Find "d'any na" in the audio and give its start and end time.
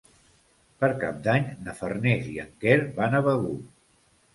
1.29-1.77